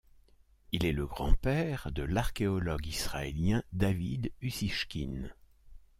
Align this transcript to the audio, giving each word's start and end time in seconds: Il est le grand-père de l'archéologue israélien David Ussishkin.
Il 0.71 0.83
est 0.87 0.93
le 0.93 1.05
grand-père 1.05 1.91
de 1.91 2.01
l'archéologue 2.01 2.87
israélien 2.87 3.61
David 3.71 4.31
Ussishkin. 4.41 5.29